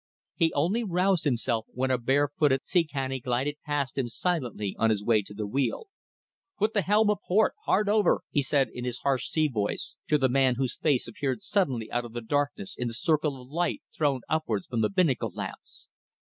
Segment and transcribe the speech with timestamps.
[0.33, 5.21] He only roused himself when a barefooted seacannie glided past him silently on his way
[5.21, 5.89] to the wheel.
[6.57, 7.53] "Put the helm aport!
[7.65, 11.43] Hard over!" he said, in his harsh sea voice, to the man whose face appeared
[11.43, 15.29] suddenly out of the darkness in the circle of light thrown upwards from the binnacle
[15.35, 15.87] lamps.